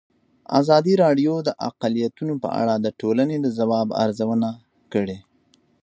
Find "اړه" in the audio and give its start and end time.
2.61-2.73